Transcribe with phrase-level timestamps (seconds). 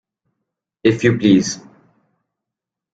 [0.83, 1.59] If you please.